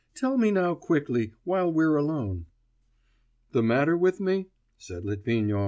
Tell 0.15 0.35
me 0.35 0.49
now 0.49 0.73
quickly, 0.73 1.33
while 1.43 1.71
we're 1.71 1.95
alone.' 1.95 2.47
'The 3.51 3.61
matter 3.61 3.95
with 3.95 4.19
me?' 4.19 4.47
said 4.79 5.05
Litvinov. 5.05 5.59